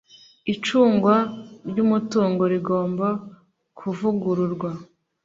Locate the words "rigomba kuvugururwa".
2.53-4.69